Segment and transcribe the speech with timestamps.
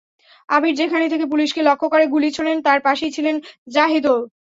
[0.49, 3.35] আবির যেখান থেকে পুলিশকে লক্ষ্য করে গুলি ছোড়েন, তার পাশেই ছিলেন
[3.71, 4.21] জাহিদুল।